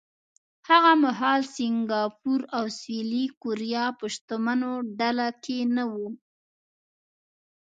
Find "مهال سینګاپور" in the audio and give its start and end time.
1.03-2.41